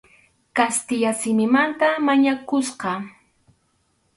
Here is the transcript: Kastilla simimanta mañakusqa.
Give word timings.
Kastilla 0.57 1.11
simimanta 1.21 1.87
mañakusqa. 2.07 2.91